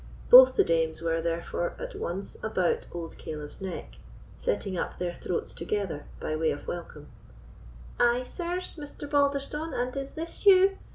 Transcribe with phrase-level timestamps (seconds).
[0.31, 3.97] Both the dames were, therefore, at once about old Caleb's neck,
[4.39, 7.09] setting up their throats together by way of welcome.
[7.99, 9.07] "Ay, sirs, Mr.
[9.07, 10.79] Balderstone, and is this you?